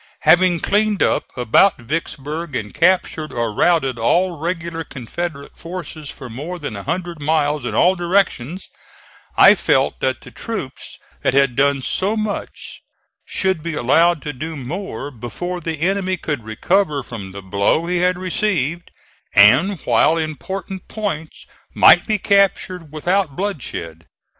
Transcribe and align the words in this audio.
Having 0.21 0.61
cleaned 0.61 1.03
up 1.03 1.25
about 1.37 1.77
Vicksburg 1.79 2.55
and 2.55 2.73
captured 2.73 3.31
or 3.31 3.53
routed 3.53 3.99
all 3.99 4.35
regular 4.39 4.83
Confederate 4.83 5.55
forces 5.55 6.09
for 6.09 6.27
more 6.27 6.57
than 6.57 6.75
a 6.75 6.81
hundred 6.81 7.19
miles 7.19 7.65
in 7.65 7.75
all 7.75 7.93
directions, 7.93 8.67
I 9.37 9.53
felt 9.53 9.99
that 9.99 10.21
the 10.21 10.31
troops 10.31 10.97
that 11.21 11.35
had 11.35 11.55
done 11.55 11.83
so 11.83 12.17
much 12.17 12.81
should 13.25 13.61
be 13.61 13.75
allowed 13.75 14.23
to 14.23 14.33
do 14.33 14.57
more 14.57 15.11
before 15.11 15.61
the 15.61 15.81
enemy 15.81 16.17
could 16.17 16.45
recover 16.45 17.03
from 17.03 17.31
the 17.31 17.43
blow 17.43 17.85
he 17.85 17.97
had 17.97 18.17
received, 18.17 18.89
and 19.35 19.79
while 19.81 20.17
important 20.17 20.87
points 20.87 21.45
might 21.75 22.07
be 22.07 22.17
captured 22.17 22.91
without 22.91 23.35
bloodshed. 23.35 24.07